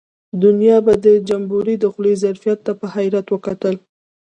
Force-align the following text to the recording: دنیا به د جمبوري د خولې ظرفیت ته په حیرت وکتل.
دنیا 0.43 0.77
به 0.85 0.93
د 1.05 1.07
جمبوري 1.27 1.75
د 1.79 1.85
خولې 1.93 2.13
ظرفیت 2.23 2.59
ته 2.65 2.71
په 2.79 2.85
حیرت 2.95 3.25
وکتل. 3.29 3.75